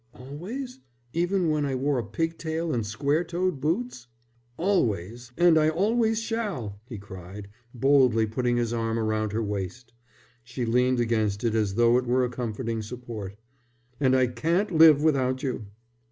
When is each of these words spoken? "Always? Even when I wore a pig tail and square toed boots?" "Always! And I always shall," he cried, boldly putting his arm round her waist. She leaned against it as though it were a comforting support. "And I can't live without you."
"Always? 0.15 0.79
Even 1.13 1.49
when 1.51 1.63
I 1.63 1.75
wore 1.75 1.99
a 1.99 2.03
pig 2.03 2.39
tail 2.39 2.73
and 2.73 2.83
square 2.83 3.23
toed 3.23 3.61
boots?" 3.61 4.07
"Always! 4.57 5.31
And 5.37 5.59
I 5.59 5.69
always 5.69 6.19
shall," 6.19 6.81
he 6.87 6.97
cried, 6.97 7.49
boldly 7.75 8.25
putting 8.25 8.57
his 8.57 8.73
arm 8.73 8.97
round 8.97 9.31
her 9.31 9.43
waist. 9.43 9.93
She 10.43 10.65
leaned 10.65 10.99
against 10.99 11.43
it 11.43 11.53
as 11.53 11.75
though 11.75 11.99
it 11.99 12.07
were 12.07 12.25
a 12.25 12.29
comforting 12.31 12.81
support. 12.81 13.35
"And 13.99 14.15
I 14.15 14.25
can't 14.25 14.71
live 14.75 15.03
without 15.03 15.43
you." 15.43 15.67